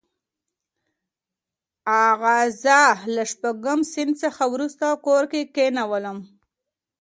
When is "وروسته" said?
4.53-4.85